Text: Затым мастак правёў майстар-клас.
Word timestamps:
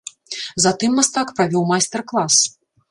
Затым 0.65 0.91
мастак 1.01 1.27
правёў 1.41 1.71
майстар-клас. 1.75 2.45